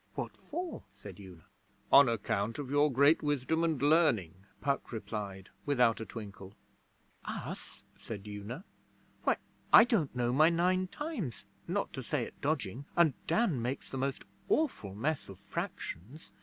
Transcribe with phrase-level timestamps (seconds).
[0.15, 1.45] 'What for?' said Una.
[1.91, 6.55] 'On account of your great wisdom and learning,' Puck replied, without a twinkle.
[7.25, 8.63] 'Us?' said Una.
[9.25, 9.37] 'Why,
[9.71, 13.97] I don't know my Nine Times not to say it dodging, and Dan makes the
[13.99, 16.33] most awful mess of fractions.